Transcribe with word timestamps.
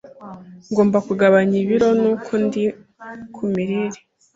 Ngomba 0.71 0.97
kugabanya 1.07 1.55
ibiro, 1.63 1.89
nuko 2.01 2.31
ndi 2.45 2.63
kumirire. 3.33 3.99